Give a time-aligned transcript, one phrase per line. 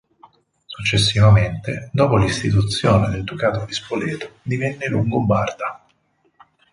[0.65, 5.85] Successivamente, dopo l'istituzione del Ducato di Spoleto, divenne longobarda.